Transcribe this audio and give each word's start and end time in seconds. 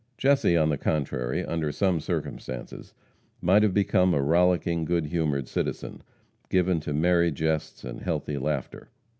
Jesse, 0.17 0.57
on 0.57 0.69
the 0.69 0.79
contrary, 0.79 1.45
under 1.45 1.71
some 1.71 1.99
circumstances, 1.99 2.95
might 3.39 3.61
have 3.61 3.75
become 3.75 4.15
a 4.15 4.21
rollicking, 4.23 4.83
good 4.83 5.05
humored 5.05 5.47
citizen, 5.47 6.01
given 6.49 6.79
to 6.79 6.91
"merry 6.91 7.29
jests 7.31 7.83
and 7.83 8.01
healthy 8.01 8.39
laughter." 8.39 8.89